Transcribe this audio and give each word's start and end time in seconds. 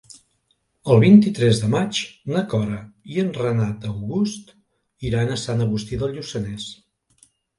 El 0.93 1.01
vint-i-tres 1.01 1.59
de 1.63 1.67
maig 1.73 1.99
na 2.35 2.41
Cora 2.53 2.79
i 3.15 3.21
en 3.25 3.29
Renat 3.37 3.85
August 3.91 4.49
iran 5.11 5.31
a 5.31 5.37
Sant 5.45 5.63
Agustí 5.69 6.01
de 6.05 6.09
Lluçanès. 6.15 6.67